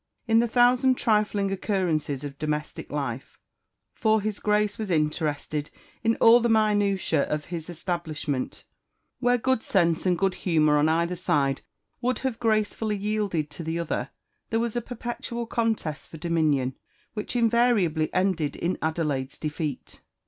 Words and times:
In 0.27 0.39
the 0.39 0.47
thousand 0.47 0.95
trifling 0.95 1.51
occurances 1.51 2.23
of 2.23 2.39
domestic 2.39 2.91
life 2.91 3.37
(for 3.93 4.19
his 4.19 4.39
Grace 4.39 4.79
was 4.79 4.89
interested 4.89 5.69
in 6.03 6.15
all 6.15 6.39
the 6.39 6.49
minutiae 6.49 7.29
of 7.29 7.45
his 7.53 7.69
establishment), 7.69 8.65
where 9.19 9.37
good 9.37 9.61
sense 9.61 10.07
and 10.07 10.17
good 10.17 10.33
humour 10.33 10.79
on 10.79 10.89
either 10.89 11.15
side 11.15 11.61
would 12.01 12.17
have 12.25 12.39
gracefully 12.39 12.97
yielded 12.97 13.51
to 13.51 13.63
the 13.63 13.77
other, 13.77 14.09
there 14.49 14.59
was 14.59 14.75
a 14.75 14.81
perpetual 14.81 15.45
contest 15.45 16.07
for 16.09 16.17
dominion, 16.17 16.73
which 17.13 17.35
invariably 17.35 18.11
ended 18.11 18.55
in 18.55 18.79
Adelaide's 18.81 19.37
defeat. 19.37 20.01